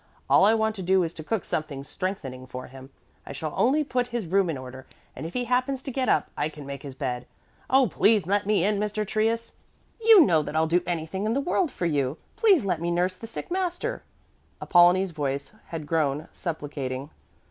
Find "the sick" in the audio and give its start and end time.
13.15-13.51